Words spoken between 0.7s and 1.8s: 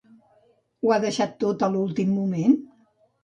Ho ha deixat tot a